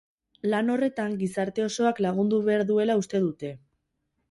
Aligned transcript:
Lan 0.53 0.71
horretan 0.75 1.17
gizarte 1.19 1.67
osoak 1.67 2.03
lagundu 2.07 2.41
behar 2.49 2.65
duela 2.73 2.99
uste 3.05 3.25
dute. 3.29 3.55